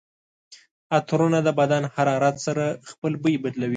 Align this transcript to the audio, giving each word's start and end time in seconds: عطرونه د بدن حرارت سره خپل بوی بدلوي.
عطرونه 0.97 1.39
د 1.43 1.49
بدن 1.59 1.83
حرارت 1.95 2.35
سره 2.45 2.63
خپل 2.89 3.11
بوی 3.21 3.35
بدلوي. 3.43 3.69